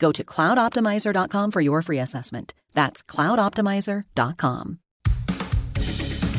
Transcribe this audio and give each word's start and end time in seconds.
Go 0.00 0.10
to 0.12 0.24
cloudoptimizer.com 0.24 1.50
for 1.50 1.60
your 1.60 1.82
free 1.82 2.00
assessment. 2.00 2.54
That's 2.74 3.02
cloudoptimizer.com. 3.02 4.78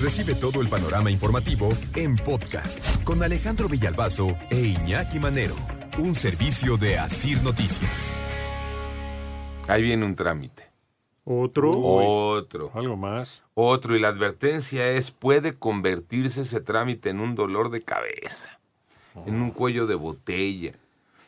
Recibe 0.02 0.34
todo 0.34 0.62
el 0.62 0.68
panorama 0.68 1.12
informativo 1.12 1.70
en 1.96 2.16
podcast 2.16 3.04
con 3.04 3.22
Alejandro 3.22 3.70
Villalbazo 3.70 4.36
e 4.50 4.60
Iñaki 4.60 5.20
Manero, 5.20 5.56
un 6.00 6.16
servicio 6.16 6.76
de 6.76 6.98
Asir 6.98 7.40
Noticias. 7.44 8.18
Ahí 9.68 9.84
viene 9.84 10.04
un 10.04 10.16
trámite. 10.16 10.72
Otro. 11.24 11.72
Otro. 11.72 12.72
Algo 12.74 12.98
más. 12.98 13.44
Otro. 13.54 13.96
Y 13.96 14.00
la 14.00 14.08
advertencia 14.08 14.90
es, 14.90 15.12
puede 15.12 15.54
convertirse 15.54 16.42
ese 16.42 16.62
trámite 16.62 17.10
en 17.12 17.20
un 17.20 17.36
dolor 17.36 17.70
de 17.70 17.84
cabeza, 17.84 18.60
en 19.28 19.40
un 19.40 19.52
cuello 19.52 19.86
de 19.86 19.96
botella, 19.96 20.74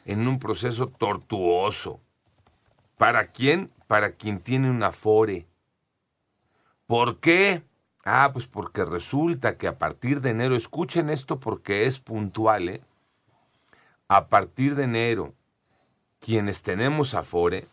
en 0.05 0.27
un 0.27 0.39
proceso 0.39 0.87
tortuoso. 0.87 1.99
¿Para 3.03 3.27
quién? 3.33 3.69
Para 3.87 4.13
quien 4.13 4.39
tiene 4.39 4.69
un 4.69 4.81
afore. 4.81 5.45
¿Por 6.87 7.19
qué? 7.19 7.61
Ah, 8.05 8.29
pues 8.31 8.47
porque 8.47 8.85
resulta 8.85 9.57
que 9.57 9.67
a 9.67 9.77
partir 9.77 10.21
de 10.21 10.29
enero, 10.29 10.55
escuchen 10.55 11.09
esto 11.09 11.37
porque 11.37 11.85
es 11.85 11.99
puntual, 11.99 12.69
¿eh? 12.69 12.81
A 14.07 14.27
partir 14.27 14.75
de 14.75 14.85
enero, 14.85 15.33
quienes 16.21 16.63
tenemos 16.63 17.13
afore, 17.13 17.67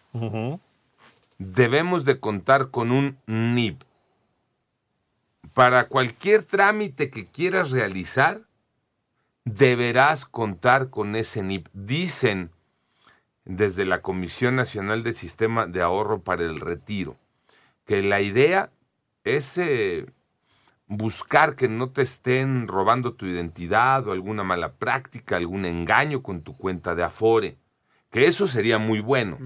debemos 1.38 2.04
de 2.04 2.18
contar 2.18 2.70
con 2.70 2.90
un 2.90 3.16
NIP. 3.26 3.84
Para 5.54 5.86
cualquier 5.86 6.42
trámite 6.42 7.08
que 7.08 7.26
quieras 7.28 7.70
realizar, 7.70 8.40
deberás 9.44 10.24
contar 10.24 10.90
con 10.90 11.14
ese 11.14 11.44
NIP. 11.44 11.68
Dicen 11.72 12.50
desde 13.44 13.84
la 13.84 14.02
Comisión 14.02 14.56
Nacional 14.56 15.02
del 15.02 15.14
Sistema 15.14 15.66
de 15.66 15.82
Ahorro 15.82 16.20
para 16.22 16.44
el 16.44 16.60
Retiro 16.60 17.16
que 17.90 18.04
la 18.04 18.20
idea 18.20 18.70
es 19.24 19.58
eh, 19.58 20.06
buscar 20.86 21.56
que 21.56 21.66
no 21.66 21.90
te 21.90 22.02
estén 22.02 22.68
robando 22.68 23.14
tu 23.14 23.26
identidad 23.26 24.06
o 24.06 24.12
alguna 24.12 24.44
mala 24.44 24.74
práctica, 24.74 25.36
algún 25.36 25.64
engaño 25.64 26.22
con 26.22 26.42
tu 26.42 26.56
cuenta 26.56 26.94
de 26.94 27.02
Afore, 27.02 27.56
que 28.12 28.26
eso 28.26 28.46
sería 28.46 28.78
muy 28.78 29.00
bueno. 29.00 29.38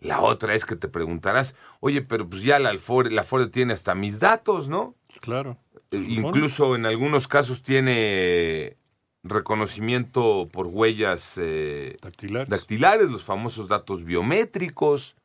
La 0.00 0.22
otra 0.22 0.54
es 0.54 0.64
que 0.64 0.74
te 0.74 0.88
preguntarás, 0.88 1.56
oye, 1.80 2.00
pero 2.00 2.26
pues 2.26 2.42
ya 2.42 2.58
la 2.58 2.70
Afore, 2.70 3.10
la 3.10 3.20
Afore 3.20 3.48
tiene 3.48 3.74
hasta 3.74 3.94
mis 3.94 4.18
datos, 4.18 4.70
¿no? 4.70 4.94
Claro. 5.20 5.58
Eh, 5.90 6.02
Incluso 6.08 6.74
en 6.74 6.86
algunos 6.86 7.28
casos 7.28 7.62
tiene 7.62 8.78
reconocimiento 9.22 10.48
por 10.52 10.66
huellas 10.66 11.38
eh, 11.38 11.96
Dactilares. 12.02 12.48
dactilares, 12.48 13.10
los 13.10 13.22
famosos 13.24 13.68
datos 13.68 14.04
biométricos. 14.04 15.16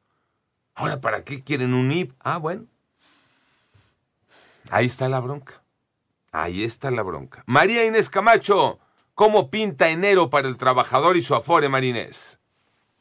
Ahora, 0.75 1.01
¿para 1.01 1.23
qué 1.23 1.43
quieren 1.43 1.73
un 1.73 1.91
IP? 1.91 2.13
Ah, 2.19 2.37
bueno. 2.37 2.65
Ahí 4.69 4.85
está 4.85 5.09
la 5.09 5.19
bronca. 5.19 5.61
Ahí 6.31 6.63
está 6.63 6.91
la 6.91 7.01
bronca. 7.01 7.43
María 7.47 7.85
Inés 7.85 8.09
Camacho, 8.09 8.79
¿cómo 9.15 9.49
pinta 9.49 9.89
enero 9.89 10.29
para 10.29 10.47
el 10.47 10.57
trabajador 10.57 11.17
y 11.17 11.21
su 11.21 11.33
afore, 11.33 11.69
Marinés? 11.69 12.39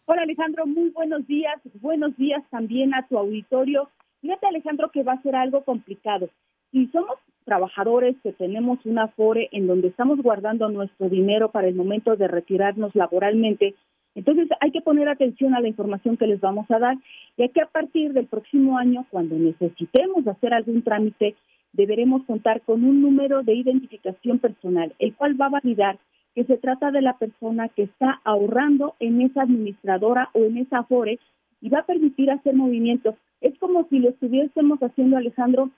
Hola 0.06 0.22
Alejandro, 0.22 0.66
muy 0.66 0.90
buenos 0.90 1.26
días. 1.26 1.60
Buenos 1.80 2.16
días 2.16 2.42
también 2.50 2.94
a 2.94 3.06
tu 3.08 3.18
auditorio. 3.18 3.90
Fíjate 4.22 4.46
Alejandro 4.46 4.90
que 4.92 5.02
va 5.02 5.14
a 5.14 5.22
ser 5.22 5.34
algo 5.34 5.64
complicado. 5.64 6.30
Si 6.70 6.86
somos 6.88 7.18
trabajadores 7.46 8.16
que 8.22 8.32
tenemos 8.32 8.84
un 8.84 8.98
afore 8.98 9.48
en 9.52 9.66
donde 9.66 9.88
estamos 9.88 10.20
guardando 10.20 10.68
nuestro 10.68 11.08
dinero 11.08 11.50
para 11.50 11.68
el 11.68 11.74
momento 11.74 12.16
de 12.16 12.28
retirarnos 12.28 12.94
laboralmente, 12.94 13.74
entonces 14.14 14.48
hay 14.60 14.70
que 14.72 14.80
poner 14.80 15.08
atención 15.08 15.54
a 15.54 15.60
la 15.60 15.68
información 15.68 16.16
que 16.16 16.26
les 16.26 16.40
vamos 16.40 16.70
a 16.70 16.78
dar, 16.78 16.96
ya 17.38 17.48
que 17.48 17.60
a 17.60 17.66
partir 17.66 18.12
del 18.12 18.26
próximo 18.26 18.78
año, 18.78 19.06
cuando 19.10 19.36
necesitemos 19.36 20.26
hacer 20.26 20.52
algún 20.52 20.82
trámite, 20.82 21.36
deberemos 21.72 22.24
contar 22.24 22.62
con 22.62 22.82
un 22.82 23.02
número 23.02 23.42
de 23.42 23.54
identificación 23.54 24.38
personal, 24.38 24.94
el 24.98 25.14
cual 25.14 25.40
va 25.40 25.46
a 25.46 25.60
validar 25.60 25.98
que 26.34 26.44
se 26.44 26.56
trata 26.56 26.90
de 26.90 27.02
la 27.02 27.16
persona 27.18 27.68
que 27.68 27.84
está 27.84 28.20
ahorrando 28.24 28.94
en 29.00 29.20
esa 29.22 29.42
administradora 29.42 30.30
o 30.32 30.40
en 30.44 30.58
esa 30.58 30.78
afore 30.78 31.18
y 31.60 31.68
va 31.68 31.80
a 31.80 31.86
permitir 31.86 32.30
hacer 32.30 32.54
movimientos. 32.54 33.14
Es 33.40 33.58
como 33.58 33.86
si 33.88 33.98
lo 33.98 34.10
estuviésemos 34.10 34.78
haciendo, 34.80 35.16
Alejandro, 35.16 35.70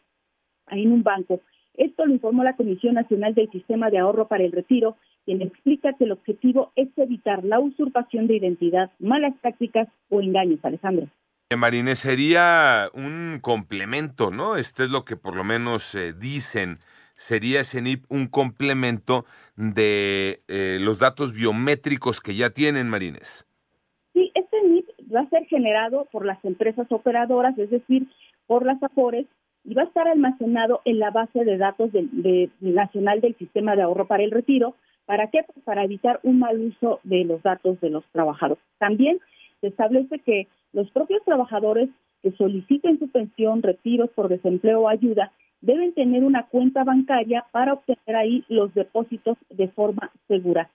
en 0.71 0.93
un 0.93 1.03
banco. 1.03 1.41
Esto 1.79 2.05
lo 2.05 2.13
informó 2.13 2.43
la 2.43 2.57
Comisión 2.57 2.95
Nacional 2.95 3.35
del 3.35 3.51
Sistema 3.53 3.89
de 3.89 3.99
Ahorro 3.99 4.27
para 4.27 4.43
el 4.43 4.51
Retiro, 4.51 4.97
quien 5.25 5.43
explica 5.43 5.93
que 5.93 6.05
el 6.05 6.13
objetivo 6.13 6.73
es 6.75 6.89
evitar 6.97 7.45
la 7.45 7.61
usurpación 7.61 8.27
de 8.27 8.37
identidad, 8.37 8.91
malas 8.99 9.35
prácticas 9.41 9.89
o 10.09 10.21
engaños, 10.21 10.59
Alejandro. 10.65 11.07
Marinés, 11.57 12.01
sería 12.01 12.91
un 12.93 13.39
complemento, 13.41 14.31
¿no? 14.33 14.57
Este 14.57 14.85
es 14.85 14.91
lo 14.91 15.05
que 15.05 15.17
por 15.17 15.37
lo 15.37 15.45
menos 15.45 15.95
eh, 15.95 16.13
dicen. 16.13 16.79
Sería 17.15 17.61
ese 17.61 17.81
NIP 17.81 18.05
un 18.11 18.27
complemento 18.27 19.25
de 19.57 20.43
eh, 20.49 20.79
los 20.81 20.99
datos 20.99 21.33
biométricos 21.33 22.21
que 22.21 22.35
ya 22.35 22.51
tienen, 22.51 22.89
Marines. 22.89 23.47
Sí, 24.15 24.33
este 24.35 24.63
NIP 24.63 24.89
va 25.15 25.21
a 25.21 25.29
ser 25.31 25.47
generado 25.47 26.09
por 26.11 26.27
las 26.27 26.45
empresas 26.45 26.87
operadoras, 26.91 27.57
es 27.57 27.71
decir, 27.71 28.09
por 28.47 28.67
las 28.67 28.83
AFORES, 28.83 29.27
y 29.69 29.75
va 29.75 29.83
a 29.83 29.87
estar 29.87 30.09
almacenado 30.09 30.81
en 30.87 30.99
la 30.99 31.11
base 31.11 31.45
de 31.45 31.59
datos 31.59 31.93
de, 31.93 32.09
de, 32.11 32.51
nacional 32.61 33.21
del 33.21 33.37
sistema 33.37 33.77
de 33.77 33.83
ahorro 33.83 34.07
para 34.07 34.23
el 34.23 34.31
retiro. 34.31 34.75
¿Para 35.05 35.27
qué? 35.27 35.43
Pues 35.47 35.63
para 35.63 35.85
evitar 35.85 36.21
un 36.23 36.39
mal 36.39 36.59
uso 36.59 37.01
de 37.05 37.25
los 37.25 37.43
datos 37.43 37.79
de 37.81 37.91
los 37.91 38.05
trabajadores. 38.13 38.65
También 38.79 39.19
se 39.61 39.67
establece 39.67 40.21
que 40.21 40.49
los 40.73 40.91
propios 40.91 41.23
trabajadores 41.25 41.91
que 42.23 42.33
soliciten 42.33 42.99
su 42.99 43.09
pensión, 43.09 43.63
retiros 43.63 44.09
por 44.11 44.29
desempleo 44.29 44.81
o 44.81 44.89
ayuda 44.89 45.33
deben 45.61 45.93
tener 45.93 46.25
una 46.25 46.47
cuenta 46.47 46.83
bancaria 46.83 47.45
para 47.53 47.75
obtener 47.75 48.17
ahí 48.17 48.45
los 48.49 48.73
depósitos 48.73 49.37
de 49.51 49.69
forma 49.69 50.11
segura. 50.29 50.71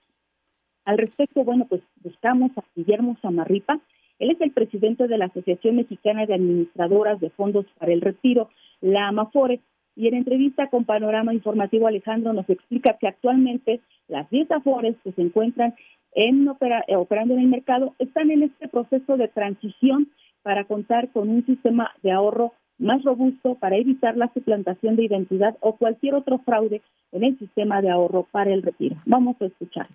Al 0.85 0.99
respecto, 0.99 1.43
bueno, 1.43 1.65
pues 1.67 1.81
buscamos 2.03 2.51
a 2.57 2.63
Guillermo 2.75 3.17
Samarripa. 3.23 3.79
Él 4.19 4.31
es 4.31 4.41
el 4.41 4.51
presidente 4.51 5.07
de 5.07 5.18
la 5.18 5.25
Asociación 5.25 5.78
Mexicana 5.78 6.25
de 6.25 6.35
Administradoras 6.35 7.19
de 7.19 7.29
Fondos 7.31 7.66
para 7.78 7.94
el 7.94 8.01
Retiro, 8.01 8.50
la 8.81 9.07
AMAFORE, 9.07 9.60
y 9.95 10.07
en 10.07 10.15
entrevista 10.15 10.69
con 10.69 10.86
Panorama 10.86 11.33
Informativo 11.33 11.88
Alejandro 11.88 12.33
nos 12.33 12.50
explica 12.50 12.98
que 13.00 13.07
actualmente 13.07 13.81
las 14.07 14.30
10 14.30 14.50
AFORES 14.51 14.95
que 15.04 15.12
se 15.12 15.21
encuentran 15.21 15.75
en 16.15 16.48
opera, 16.48 16.83
eh, 16.88 16.95
operando 16.95 17.33
en 17.33 17.42
el 17.42 17.48
mercado 17.48 17.95
están 18.00 18.31
en 18.31 18.44
este 18.44 18.68
proceso 18.68 19.18
de 19.18 19.27
transición 19.27 20.10
para 20.42 20.66
contar 20.66 21.09
con 21.09 21.30
un 21.30 21.45
sistema 21.45 21.92
de 22.01 22.12
ahorro 22.12 22.54
más 22.80 23.04
robusto 23.04 23.56
para 23.56 23.77
evitar 23.77 24.18
la 24.18 24.31
suplantación 24.33 24.95
de 24.95 25.06
identidad 25.06 25.56
o 25.59 25.77
cualquier 25.77 26.16
otro 26.16 26.39
fraude 26.39 26.81
en 27.12 27.24
el 27.24 27.38
sistema 27.38 27.81
de 27.81 27.89
ahorro 27.89 28.27
para 28.31 28.51
el 28.51 28.63
retiro. 28.63 28.98
Vamos 29.06 29.38
a 29.42 29.45
escuchar. 29.45 29.88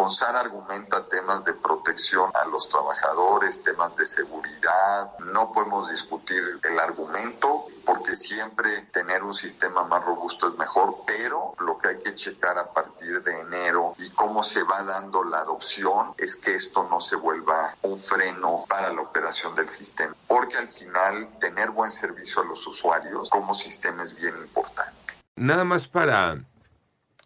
CONSAR 0.00 0.34
argumenta 0.34 1.06
temas 1.08 1.44
de 1.44 1.52
protección 1.52 2.30
a 2.32 2.46
los 2.46 2.70
trabajadores, 2.70 3.62
temas 3.62 3.94
de 3.96 4.06
seguridad. 4.06 5.18
No 5.18 5.52
podemos 5.52 5.90
discutir 5.90 6.42
el 6.62 6.78
argumento 6.78 7.66
porque 7.84 8.14
siempre 8.14 8.70
tener 8.92 9.22
un 9.22 9.34
sistema 9.34 9.84
más 9.84 10.02
robusto 10.02 10.48
es 10.48 10.56
mejor, 10.56 11.02
pero 11.06 11.54
lo 11.58 11.76
que 11.76 11.88
hay 11.88 11.98
que 11.98 12.14
checar 12.14 12.56
a 12.56 12.72
partir 12.72 13.22
de 13.22 13.40
enero 13.40 13.94
y 13.98 14.08
cómo 14.12 14.42
se 14.42 14.62
va 14.62 14.82
dando 14.84 15.22
la 15.22 15.40
adopción 15.40 16.14
es 16.16 16.36
que 16.36 16.54
esto 16.54 16.88
no 16.88 16.98
se 16.98 17.16
vuelva 17.16 17.76
un 17.82 18.00
freno 18.00 18.64
para 18.70 18.94
la 18.94 19.02
operación 19.02 19.54
del 19.54 19.68
sistema, 19.68 20.16
porque 20.26 20.56
al 20.56 20.68
final 20.68 21.28
tener 21.38 21.72
buen 21.72 21.90
servicio 21.90 22.40
a 22.40 22.46
los 22.46 22.66
usuarios 22.66 23.28
como 23.28 23.52
sistema 23.52 24.02
es 24.04 24.14
bien 24.14 24.34
importante. 24.38 25.20
Nada 25.36 25.64
más 25.64 25.88
para 25.88 26.38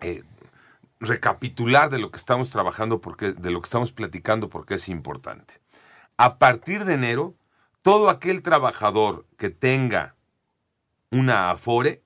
eh, 0.00 0.24
recapitular 1.00 1.90
de 1.90 1.98
lo 1.98 2.10
que 2.10 2.18
estamos 2.18 2.50
trabajando, 2.50 3.00
porque, 3.00 3.32
de 3.32 3.50
lo 3.50 3.60
que 3.60 3.66
estamos 3.66 3.92
platicando, 3.92 4.48
porque 4.48 4.74
es 4.74 4.88
importante. 4.88 5.60
A 6.16 6.38
partir 6.38 6.84
de 6.84 6.94
enero, 6.94 7.34
todo 7.82 8.08
aquel 8.08 8.42
trabajador 8.42 9.26
que 9.36 9.50
tenga 9.50 10.14
una 11.10 11.50
Afore, 11.50 12.02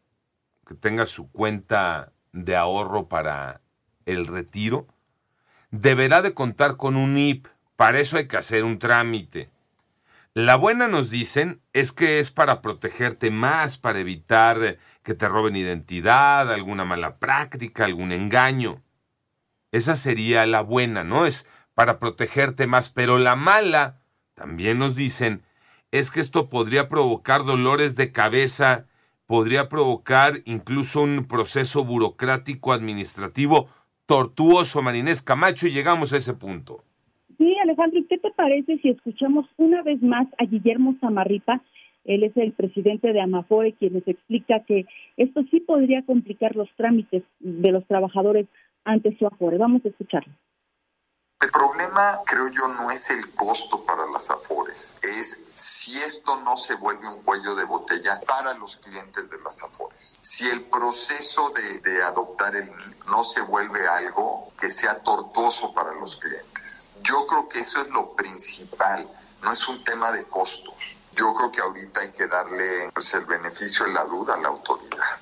que 0.66 0.74
tenga 0.74 1.06
su 1.06 1.30
cuenta 1.30 2.12
de 2.32 2.56
ahorro 2.56 3.08
para 3.08 3.60
el 4.06 4.26
retiro, 4.26 4.86
deberá 5.70 6.22
de 6.22 6.34
contar 6.34 6.76
con 6.76 6.96
un 6.96 7.16
IP. 7.16 7.46
Para 7.76 8.00
eso 8.00 8.16
hay 8.16 8.26
que 8.26 8.36
hacer 8.36 8.64
un 8.64 8.78
trámite. 8.78 9.50
La 10.40 10.54
buena 10.54 10.86
nos 10.86 11.10
dicen 11.10 11.62
es 11.72 11.90
que 11.90 12.20
es 12.20 12.30
para 12.30 12.62
protegerte 12.62 13.32
más, 13.32 13.76
para 13.76 13.98
evitar 13.98 14.78
que 15.02 15.14
te 15.14 15.28
roben 15.28 15.56
identidad, 15.56 16.52
alguna 16.52 16.84
mala 16.84 17.18
práctica, 17.18 17.84
algún 17.84 18.12
engaño. 18.12 18.80
Esa 19.72 19.96
sería 19.96 20.46
la 20.46 20.60
buena, 20.60 21.02
¿no? 21.02 21.26
Es 21.26 21.48
para 21.74 21.98
protegerte 21.98 22.68
más, 22.68 22.88
pero 22.88 23.18
la 23.18 23.34
mala, 23.34 23.98
también 24.34 24.78
nos 24.78 24.94
dicen, 24.94 25.42
es 25.90 26.12
que 26.12 26.20
esto 26.20 26.48
podría 26.48 26.88
provocar 26.88 27.44
dolores 27.44 27.96
de 27.96 28.12
cabeza, 28.12 28.86
podría 29.26 29.68
provocar 29.68 30.42
incluso 30.44 31.00
un 31.00 31.26
proceso 31.26 31.82
burocrático 31.82 32.72
administrativo 32.72 33.68
tortuoso, 34.06 34.82
Marinés 34.82 35.20
Camacho, 35.20 35.66
y 35.66 35.72
llegamos 35.72 36.12
a 36.12 36.16
ese 36.16 36.34
punto. 36.34 36.84
Sí, 37.38 37.56
Alejandro, 37.62 38.00
¿y 38.00 38.04
qué 38.04 38.18
te 38.18 38.32
parece 38.32 38.78
si 38.78 38.90
escuchamos 38.90 39.46
una 39.56 39.82
vez 39.82 40.02
más 40.02 40.26
a 40.38 40.44
Guillermo 40.44 40.96
Zamarripa? 41.00 41.62
Él 42.04 42.24
es 42.24 42.36
el 42.36 42.52
presidente 42.52 43.12
de 43.12 43.20
Amafore, 43.20 43.74
quien 43.74 43.94
nos 43.94 44.08
explica 44.08 44.64
que 44.64 44.86
esto 45.16 45.42
sí 45.50 45.60
podría 45.60 46.04
complicar 46.04 46.56
los 46.56 46.68
trámites 46.76 47.22
de 47.38 47.70
los 47.70 47.86
trabajadores 47.86 48.46
ante 48.84 49.16
su 49.16 49.26
Afore. 49.26 49.58
Vamos 49.58 49.84
a 49.84 49.88
escucharlo. 49.88 50.32
El 51.40 51.50
problema, 51.50 52.02
creo 52.26 52.48
yo, 52.48 52.66
no 52.82 52.90
es 52.90 53.10
el 53.10 53.32
costo 53.34 53.84
para 53.84 54.04
las 54.12 54.28
Afores, 54.28 54.98
es 55.02 55.44
si 55.54 55.96
esto 55.98 56.40
no 56.42 56.56
se 56.56 56.74
vuelve 56.74 57.06
un 57.06 57.22
cuello 57.22 57.54
de 57.54 57.64
botella 57.64 58.20
para 58.26 58.54
los 58.54 58.78
clientes 58.78 59.30
de 59.30 59.40
las 59.44 59.62
Afores. 59.62 60.18
Si 60.20 60.48
el 60.48 60.62
proceso 60.62 61.48
de, 61.50 61.80
de 61.88 62.02
adoptar 62.02 62.56
el 62.56 62.66
NIP 62.66 63.04
no 63.06 63.22
se 63.22 63.42
vuelve 63.42 63.86
algo 63.86 64.52
que 64.60 64.68
sea 64.68 65.00
tortuoso 65.00 65.72
para 65.72 65.94
los 65.94 66.16
clientes. 66.16 66.88
Yo 67.08 67.26
creo 67.26 67.48
que 67.48 67.60
eso 67.60 67.80
es 67.80 67.88
lo 67.88 68.14
principal, 68.14 69.06
no 69.42 69.50
es 69.50 69.66
un 69.66 69.82
tema 69.82 70.12
de 70.12 70.24
costos. 70.24 71.00
Yo 71.16 71.32
creo 71.32 71.50
que 71.50 71.62
ahorita 71.62 72.02
hay 72.02 72.12
que 72.12 72.26
darle 72.26 72.92
pues, 72.92 73.14
el 73.14 73.24
beneficio 73.24 73.86
de 73.86 73.94
la 73.94 74.04
duda 74.04 74.34
a 74.34 74.42
la 74.42 74.48
autoridad. 74.48 75.16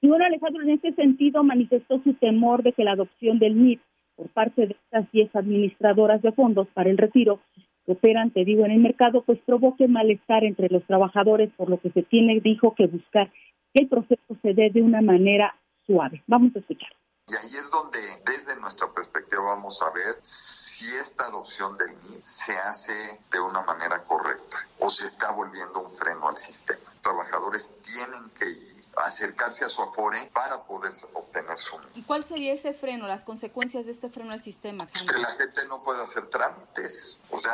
Y 0.00 0.06
bueno, 0.06 0.26
Alejandro, 0.26 0.62
en 0.62 0.70
este 0.70 0.94
sentido 0.94 1.42
manifestó 1.42 2.00
su 2.04 2.14
temor 2.14 2.62
de 2.62 2.72
que 2.72 2.84
la 2.84 2.92
adopción 2.92 3.40
del 3.40 3.60
NIP 3.60 3.82
por 4.14 4.28
parte 4.28 4.66
de 4.68 4.76
estas 4.84 5.10
10 5.10 5.34
administradoras 5.34 6.22
de 6.22 6.30
fondos 6.30 6.68
para 6.72 6.88
el 6.88 6.98
retiro 6.98 7.40
que 7.84 7.92
operan, 7.92 8.30
te 8.30 8.44
digo, 8.44 8.64
en 8.64 8.70
el 8.70 8.80
mercado, 8.80 9.22
pues 9.22 9.40
provoque 9.44 9.88
malestar 9.88 10.44
entre 10.44 10.68
los 10.68 10.84
trabajadores, 10.86 11.50
por 11.56 11.68
lo 11.68 11.80
que 11.80 11.90
se 11.90 12.02
tiene, 12.02 12.40
dijo, 12.40 12.74
que 12.76 12.86
buscar 12.86 13.32
que 13.74 13.82
el 13.82 13.88
proceso 13.88 14.36
se 14.40 14.54
dé 14.54 14.70
de 14.70 14.82
una 14.82 15.02
manera 15.02 15.56
suave. 15.84 16.22
Vamos 16.28 16.54
a 16.54 16.60
escuchar. 16.60 16.92
Y 17.28 17.34
ahí 17.34 17.46
es 17.46 17.70
donde, 17.72 17.98
desde 18.24 18.60
nuestra 18.60 18.86
perspectiva, 18.94 19.42
vamos 19.42 19.82
a 19.82 19.86
ver 19.86 20.14
si 20.22 20.65
esta 20.84 21.24
adopción 21.24 21.76
del 21.78 21.96
NIP 21.98 22.24
se 22.24 22.52
hace 22.52 22.92
de 23.30 23.40
una 23.40 23.62
manera 23.62 24.02
correcta 24.04 24.58
o 24.78 24.90
se 24.90 25.06
está 25.06 25.32
volviendo 25.32 25.80
un 25.80 25.90
freno 25.90 26.28
al 26.28 26.36
sistema. 26.36 26.80
Los 26.84 27.02
trabajadores 27.02 27.72
tienen 27.82 28.30
que 28.38 28.46
ir 28.46 28.84
a 28.96 29.06
acercarse 29.06 29.64
a 29.64 29.68
su 29.68 29.82
Afore 29.82 30.18
para 30.34 30.64
poder 30.64 30.92
obtener 31.14 31.58
su 31.58 31.78
NIP. 31.78 31.96
¿Y 31.96 32.02
cuál 32.02 32.24
sería 32.24 32.52
ese 32.52 32.74
freno, 32.74 33.06
las 33.06 33.24
consecuencias 33.24 33.86
de 33.86 33.92
este 33.92 34.10
freno 34.10 34.32
al 34.32 34.42
sistema? 34.42 34.86
Pues 34.86 35.02
que 35.04 35.18
la 35.18 35.28
gente 35.28 35.62
no 35.68 35.82
puede 35.82 36.02
hacer 36.02 36.26
trámites. 36.26 37.20
O 37.30 37.38
sea, 37.38 37.52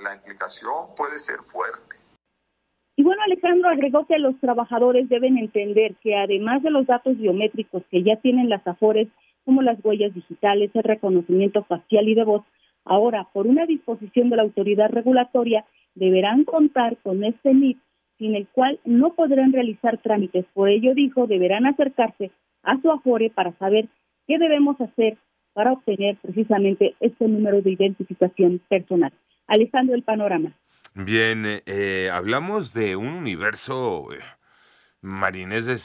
la 0.00 0.14
implicación 0.14 0.94
puede 0.94 1.18
ser 1.18 1.40
fuerte. 1.42 1.96
Y 2.96 3.02
bueno, 3.02 3.22
Alejandro 3.22 3.70
agregó 3.70 4.06
que 4.06 4.18
los 4.18 4.38
trabajadores 4.38 5.08
deben 5.08 5.38
entender 5.38 5.96
que 6.02 6.14
además 6.14 6.62
de 6.62 6.70
los 6.70 6.86
datos 6.86 7.16
biométricos 7.16 7.82
que 7.90 8.04
ya 8.04 8.16
tienen 8.20 8.50
las 8.50 8.66
AFORES, 8.66 9.08
como 9.44 9.62
las 9.62 9.78
huellas 9.84 10.14
digitales, 10.14 10.70
el 10.74 10.82
reconocimiento 10.82 11.64
facial 11.64 12.08
y 12.08 12.14
de 12.14 12.24
voz, 12.24 12.44
ahora, 12.84 13.28
por 13.32 13.46
una 13.46 13.66
disposición 13.66 14.30
de 14.30 14.36
la 14.36 14.42
autoridad 14.42 14.90
regulatoria, 14.90 15.64
deberán 15.94 16.44
contar 16.44 16.96
con 17.02 17.24
este 17.24 17.54
NIP, 17.54 17.78
sin 18.18 18.34
el 18.34 18.46
cual 18.48 18.80
no 18.84 19.14
podrán 19.14 19.52
realizar 19.52 19.98
trámites. 19.98 20.46
Por 20.54 20.68
ello, 20.68 20.94
dijo, 20.94 21.26
deberán 21.26 21.66
acercarse 21.66 22.30
a 22.62 22.80
su 22.80 22.90
AFORE 22.90 23.30
para 23.30 23.52
saber 23.58 23.88
qué 24.26 24.38
debemos 24.38 24.80
hacer 24.80 25.18
para 25.52 25.72
obtener 25.72 26.16
precisamente 26.22 26.94
este 27.00 27.28
número 27.28 27.60
de 27.60 27.72
identificación 27.72 28.60
personal. 28.68 29.12
Alejandro, 29.46 29.94
el 29.94 30.02
panorama. 30.02 30.52
Bien, 30.94 31.44
eh, 31.66 32.10
hablamos 32.12 32.74
de 32.74 32.96
un 32.96 33.08
universo 33.08 34.12
eh, 34.12 34.18
marinés 35.00 35.66
de 35.66 35.78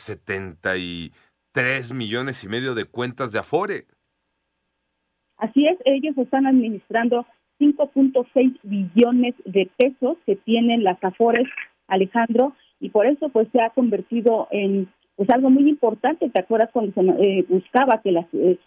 73 1.57 1.93
millones 1.93 2.43
y 2.43 2.49
medio 2.49 2.75
de 2.75 2.85
cuentas 2.85 3.31
de 3.31 3.39
Afore. 3.39 3.85
Así 5.37 5.65
es, 5.65 5.77
ellos 5.85 6.15
están 6.17 6.45
administrando 6.45 7.25
5.6 7.59 8.59
billones 8.61 9.33
de 9.43 9.67
pesos 9.75 10.17
que 10.27 10.35
tienen 10.35 10.83
las 10.83 11.03
Afores, 11.03 11.47
Alejandro, 11.87 12.53
y 12.79 12.89
por 12.89 13.07
eso 13.07 13.29
pues 13.29 13.47
se 13.51 13.61
ha 13.61 13.71
convertido 13.71 14.47
en 14.51 14.87
pues 15.15 15.29
algo 15.31 15.49
muy 15.49 15.67
importante. 15.67 16.29
¿Te 16.29 16.39
acuerdas 16.39 16.69
cuando 16.71 16.93
se 16.93 17.01
eh, 17.01 17.45
buscaba 17.49 18.01
que 18.03 18.11
las 18.11 18.27
eh, 18.33 18.59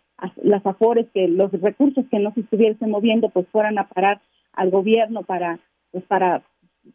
las 0.42 0.66
Afores, 0.66 1.06
que 1.14 1.28
los 1.28 1.52
recursos 1.52 2.04
que 2.10 2.18
no 2.18 2.32
se 2.34 2.40
estuviesen 2.40 2.90
moviendo 2.90 3.28
pues 3.28 3.46
fueran 3.52 3.78
a 3.78 3.88
parar 3.88 4.20
al 4.52 4.70
gobierno 4.70 5.22
para 5.22 5.60
pues 5.92 6.04
para 6.04 6.42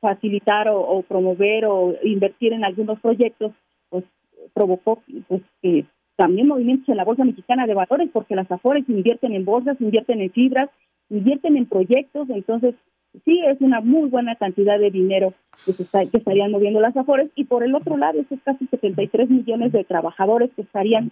facilitar 0.02 0.68
o, 0.70 1.04
promover 1.04 1.66
o 1.66 1.94
invertir 2.04 2.54
en 2.54 2.66
algunos 2.66 3.00
proyectos, 3.00 3.54
provocó 4.54 5.02
pues 5.28 5.42
que 5.62 5.86
también 6.16 6.48
movimientos 6.48 6.88
en 6.90 6.98
la 6.98 7.04
Bolsa 7.04 7.26
Mexicana 7.26 7.68
de 7.68 7.74
Valores, 7.74 8.10
porque 8.12 8.36
las 8.36 8.50
AFORES 8.52 8.88
invierten 8.90 9.34
en 9.34 9.46
bolsas, 9.46 9.80
invierten 9.82 10.22
en 10.22 10.32
fibras, 10.32 10.70
invierten 11.10 11.58
en 11.58 11.66
proyectos, 11.66 12.30
entonces 12.30 12.76
sí 13.24 13.42
es 13.46 13.60
una 13.62 13.82
muy 13.82 14.10
buena 14.10 14.36
cantidad 14.36 14.80
de 14.80 14.92
dinero 14.92 15.34
que, 15.66 15.74
se 15.74 15.84
estarían 15.84 16.52
moviendo 16.52 16.80
las 16.80 16.96
AFORES, 16.96 17.32
y 17.36 17.46
por 17.46 17.64
el 17.64 17.76
otro 17.76 17.98
lado, 17.98 18.20
esos 18.20 18.40
casi 18.44 18.66
73 18.68 19.30
millones 19.30 19.72
de 19.72 19.84
trabajadores 19.84 20.52
que 20.56 20.62
estarían 20.62 21.12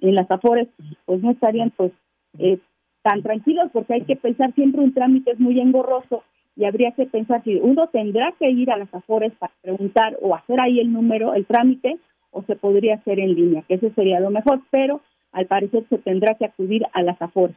en 0.00 0.14
las 0.14 0.30
AFORES, 0.30 0.68
pues 1.04 1.22
no 1.22 1.30
estarían 1.30 1.70
pues 1.76 1.92
eh, 2.38 2.58
tan 3.02 3.22
tranquilos, 3.22 3.70
porque 3.72 3.94
hay 3.94 4.02
que 4.02 4.16
pensar 4.16 4.54
siempre 4.54 4.80
un 4.80 4.94
trámite 4.94 5.32
es 5.32 5.40
muy 5.40 5.60
engorroso 5.60 6.22
y 6.56 6.64
habría 6.64 6.92
que 6.92 7.04
pensar 7.04 7.44
si 7.44 7.56
uno 7.56 7.88
tendrá 7.88 8.32
que 8.38 8.50
ir 8.50 8.70
a 8.70 8.78
las 8.78 8.92
AFORES 8.92 9.34
para 9.38 9.52
preguntar 9.60 10.16
o 10.22 10.34
hacer 10.34 10.58
ahí 10.58 10.80
el 10.80 10.90
número, 10.90 11.34
el 11.34 11.44
trámite, 11.44 11.98
o 12.36 12.44
se 12.44 12.56
podría 12.56 12.96
hacer 12.96 13.18
en 13.18 13.34
línea, 13.34 13.62
que 13.62 13.74
eso 13.74 13.90
sería 13.94 14.20
lo 14.20 14.30
mejor, 14.30 14.60
pero 14.70 15.00
al 15.32 15.46
parecer 15.46 15.86
se 15.88 15.98
tendrá 15.98 16.34
que 16.34 16.44
acudir 16.44 16.82
a 16.92 17.02
las 17.02 17.20
AFORES. 17.20 17.56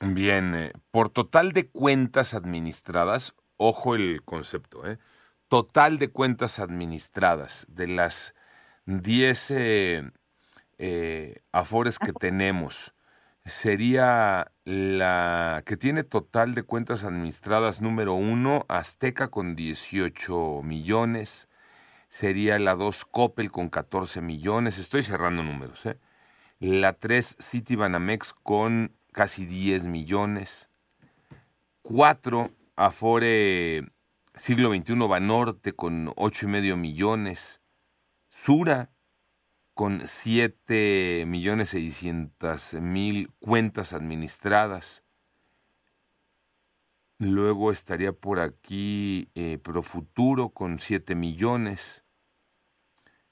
Bien, 0.00 0.54
eh, 0.54 0.72
por 0.90 1.08
total 1.10 1.52
de 1.52 1.68
cuentas 1.68 2.34
administradas, 2.34 3.34
ojo 3.56 3.94
el 3.94 4.22
concepto, 4.24 4.86
¿eh? 4.86 4.98
total 5.48 5.98
de 5.98 6.10
cuentas 6.10 6.58
administradas 6.58 7.66
de 7.68 7.88
las 7.88 8.34
10 8.86 9.50
eh, 9.50 10.10
eh, 10.78 11.40
Afores 11.52 11.98
que 11.98 12.12
tenemos, 12.12 12.94
sería 13.44 14.52
la 14.64 15.62
que 15.64 15.76
tiene 15.76 16.04
total 16.04 16.54
de 16.54 16.62
cuentas 16.62 17.04
administradas 17.04 17.80
número 17.80 18.14
uno, 18.14 18.66
Azteca 18.68 19.28
con 19.28 19.56
18 19.56 20.62
millones, 20.62 21.48
sería 22.08 22.58
la 22.58 22.74
2 22.74 23.04
Coppel 23.04 23.50
con 23.50 23.68
14 23.68 24.20
millones, 24.20 24.78
estoy 24.78 25.02
cerrando 25.02 25.42
números, 25.42 25.84
¿eh? 25.86 25.98
la 26.58 26.94
3 26.94 27.36
Citibanamex 27.40 28.32
con 28.32 28.92
casi 29.12 29.46
10 29.46 29.84
millones, 29.84 30.70
4 31.82 32.50
Afore 32.76 33.92
siglo 34.34 34.72
XXI 34.72 34.94
Banorte 35.08 35.72
con 35.72 36.12
8 36.16 36.46
y 36.46 36.48
medio 36.48 36.76
millones, 36.76 37.60
Sura 38.28 38.90
con 39.74 40.06
7 40.06 41.24
millones 41.26 41.70
600 41.70 42.74
mil 42.74 43.30
cuentas 43.38 43.92
administradas. 43.92 45.04
Luego 47.18 47.72
estaría 47.72 48.12
por 48.12 48.38
aquí 48.38 49.28
eh, 49.34 49.58
Profuturo 49.58 50.50
con 50.50 50.78
7 50.78 51.16
millones. 51.16 52.04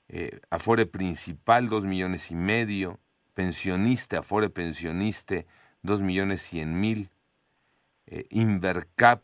eh, 0.09 0.40
Afore 0.50 0.87
principal, 0.87 1.69
2 1.69 1.85
millones 1.85 2.31
y 2.33 2.35
medio, 2.35 2.99
pensionista, 3.35 4.19
Afore 4.19 4.50
pensionista, 4.50 5.45
2 5.83 6.02
millones 6.02 6.43
100 6.43 6.81
mil, 6.81 7.11
eh, 8.07 8.26
Invercap, 8.31 9.23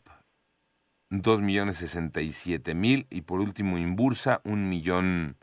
2 1.09 1.41
millones 1.41 1.77
67 1.77 2.73
mil 2.73 3.05
y 3.09 3.21
por 3.21 3.41
último 3.41 3.77
Inbursa, 3.77 4.41
1 4.45 4.67
millón 4.67 5.37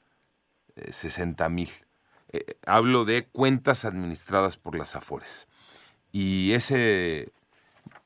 60 0.91 1.49
mil. 1.51 1.69
hablo 2.67 3.05
de 3.05 3.27
cuentas 3.27 3.85
administradas 3.85 4.57
por 4.57 4.77
las 4.77 4.97
Afores. 4.97 5.47
Y 6.11 6.53
ese, 6.53 7.33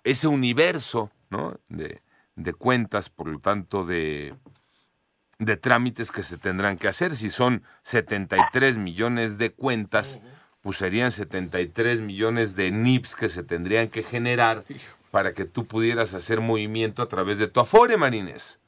ese 0.05 0.29
universo 0.29 1.11
¿no? 1.31 1.55
de, 1.69 2.01
de 2.37 2.53
cuentas, 2.53 3.11
por 3.11 3.29
lo 3.29 3.41
tanto, 3.41 3.85
de, 3.85 4.35
de 5.39 5.57
trámites 5.57 6.13
que 6.13 6.23
se 6.23 6.39
tendrán 6.39 6.77
que 6.79 6.89
hacer. 6.89 7.13
Si 7.13 7.31
son 7.31 7.63
73 7.83 8.77
millones 8.77 9.39
de 9.39 9.51
cuentas, 9.51 10.21
pues 10.63 10.77
serían 10.77 11.11
73 11.11 12.01
millones 12.01 12.57
de 12.57 12.71
NIPS 12.71 13.17
que 13.17 13.29
se 13.29 13.43
tendrían 13.43 13.89
que 13.89 14.03
generar 14.03 14.65
para 15.11 15.33
que 15.33 15.45
tú 15.45 15.67
pudieras 15.67 16.15
hacer 16.15 16.41
movimiento 16.41 17.03
a 17.03 17.07
través 17.07 17.39
de 17.39 17.49
tu 17.49 17.61
Afore, 17.61 17.97
Marines. 17.97 18.61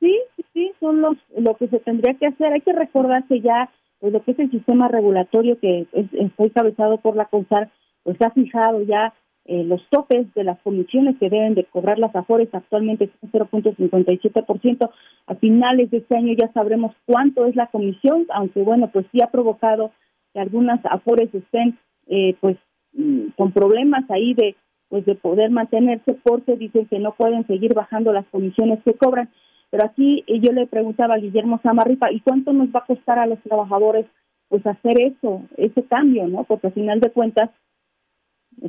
Sí, 0.00 0.18
sí, 0.52 0.72
son 0.80 1.00
los, 1.00 1.16
lo 1.36 1.56
que 1.56 1.68
se 1.68 1.78
tendría 1.78 2.14
que 2.14 2.26
hacer. 2.26 2.52
Hay 2.52 2.60
que 2.60 2.72
recordar 2.72 3.26
que 3.26 3.40
ya 3.40 3.70
pues, 4.00 4.12
lo 4.12 4.22
que 4.22 4.32
es 4.32 4.38
el 4.38 4.50
sistema 4.50 4.88
regulatorio 4.88 5.58
que 5.60 5.86
es, 5.92 6.06
está 6.12 6.44
encabezado 6.44 6.98
por 6.98 7.16
la 7.16 7.26
CONSAR, 7.26 7.70
pues 8.02 8.20
ha 8.20 8.30
fijado 8.30 8.82
ya 8.82 9.14
eh, 9.44 9.64
los 9.64 9.82
topes 9.90 10.32
de 10.34 10.44
las 10.44 10.58
comisiones 10.60 11.16
que 11.18 11.28
deben 11.28 11.54
de 11.54 11.64
cobrar 11.64 11.98
las 11.98 12.14
AFORES 12.14 12.54
actualmente 12.54 13.10
son 13.20 13.30
0.57%. 13.30 14.90
A 15.26 15.34
finales 15.34 15.90
de 15.90 15.98
este 15.98 16.16
año 16.16 16.34
ya 16.38 16.52
sabremos 16.52 16.94
cuánto 17.06 17.46
es 17.46 17.56
la 17.56 17.66
comisión, 17.66 18.26
aunque 18.30 18.62
bueno, 18.62 18.90
pues 18.92 19.06
sí 19.10 19.20
ha 19.20 19.30
provocado 19.30 19.90
que 20.32 20.40
algunas 20.40 20.80
AFORES 20.84 21.34
estén 21.34 21.78
eh, 22.06 22.36
pues 22.40 22.56
mm, 22.92 23.30
con 23.36 23.52
problemas 23.52 24.08
ahí 24.10 24.34
de 24.34 24.54
pues 24.88 25.06
de 25.06 25.14
poder 25.14 25.50
mantenerse 25.50 26.12
porque 26.22 26.54
dicen 26.54 26.84
que 26.84 26.98
no 26.98 27.12
pueden 27.12 27.46
seguir 27.46 27.72
bajando 27.72 28.12
las 28.12 28.26
comisiones 28.26 28.78
que 28.84 28.92
cobran. 28.92 29.30
Pero 29.70 29.86
aquí 29.86 30.22
eh, 30.26 30.38
yo 30.38 30.52
le 30.52 30.66
preguntaba 30.66 31.14
a 31.14 31.18
Guillermo 31.18 31.60
Samarripa, 31.62 32.12
¿y 32.12 32.20
cuánto 32.20 32.52
nos 32.52 32.68
va 32.68 32.80
a 32.80 32.86
costar 32.86 33.18
a 33.18 33.26
los 33.26 33.40
trabajadores 33.40 34.04
pues 34.48 34.66
hacer 34.66 35.00
eso, 35.00 35.44
ese 35.56 35.82
cambio, 35.84 36.28
¿no? 36.28 36.44
Porque 36.44 36.66
al 36.66 36.74
final 36.74 37.00
de 37.00 37.10
cuentas 37.10 37.48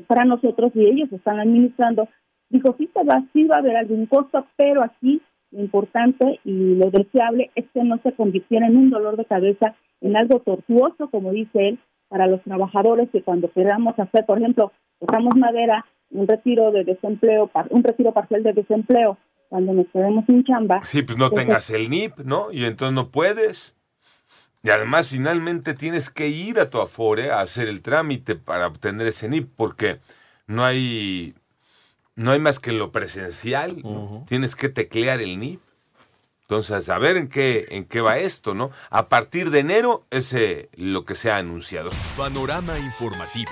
para 0.08 0.26
nosotros 0.26 0.72
y 0.76 0.86
ellos 0.86 1.12
están 1.12 1.40
administrando. 1.40 2.08
Dijo, 2.50 2.76
sí, 2.78 2.90
se 2.94 3.04
va, 3.04 3.24
sí 3.34 3.46
va 3.46 3.58
a 3.58 3.60
haber 3.60 3.78
algún 3.78 4.06
costo, 4.06 4.46
pero 4.56 4.84
aquí 4.84 5.22
lo 5.52 5.62
importante 5.62 6.40
y 6.44 6.76
lo 6.76 6.90
deseable 6.92 7.52
es 7.56 7.66
que 7.74 7.84
no 7.84 8.00
se 8.04 8.14
convirtiera 8.14 8.68
en 8.68 8.78
un 8.78 8.90
dolor 8.90 9.18
de 9.18 9.26
cabeza, 9.26 9.76
en 10.02 10.18
algo 10.18 10.40
tortuoso, 10.40 11.10
como 11.10 11.32
dice 11.32 11.70
él, 11.70 11.80
para 12.10 12.28
los 12.28 12.42
trabajadores 12.44 13.10
que 13.12 13.24
cuando 13.24 13.52
queramos 13.52 13.98
hacer, 13.98 14.26
por 14.26 14.38
ejemplo, 14.38 14.72
tocamos 15.00 15.36
madera, 15.36 15.86
un 16.12 16.28
retiro 16.28 16.72
de 16.72 16.84
desempleo, 16.84 17.50
un 17.70 17.84
retiro 17.84 18.12
parcial 18.12 18.44
de 18.44 18.54
desempleo, 18.54 19.18
cuando 19.50 19.74
nos 19.74 19.88
quedemos 19.88 20.26
sin 20.26 20.44
chamba. 20.44 20.84
Sí, 20.84 21.04
pues 21.04 21.18
no 21.18 21.30
tengas 21.30 21.70
el 21.70 21.90
NIP, 21.90 22.20
¿no? 22.26 22.52
Y 22.52 22.66
entonces 22.66 22.96
no 22.96 23.10
puedes. 23.10 23.76
Y 24.66 24.70
además 24.70 25.10
finalmente 25.10 25.74
tienes 25.74 26.10
que 26.10 26.30
ir 26.30 26.58
a 26.58 26.70
tu 26.70 26.80
Afore 26.80 27.32
a 27.32 27.42
hacer 27.42 27.68
el 27.68 27.82
trámite 27.82 28.36
para 28.36 28.68
obtener 28.68 29.08
ese 29.08 29.28
NIP 29.28 29.50
porque 29.58 30.00
no 30.48 30.64
hay 30.64 31.36
no 32.16 32.32
hay 32.32 32.40
más 32.40 32.60
que 32.60 32.70
en 32.70 32.80
lo 32.80 32.92
presencial, 32.92 33.84
tienes 34.26 34.56
que 34.56 34.70
teclear 34.70 35.20
el 35.20 35.38
NIP. 35.38 35.60
Entonces, 36.44 36.88
a 36.88 36.98
ver 36.98 37.18
en 37.18 37.28
qué 37.28 37.66
en 37.72 37.84
qué 37.84 38.00
va 38.00 38.20
esto, 38.20 38.54
¿no? 38.54 38.72
A 38.90 39.10
partir 39.10 39.50
de 39.50 39.60
enero 39.60 40.06
es 40.12 40.34
lo 40.78 41.04
que 41.04 41.16
se 41.16 41.30
ha 41.30 41.38
anunciado. 41.38 41.90
Panorama 42.16 42.80
informativo. 42.80 43.52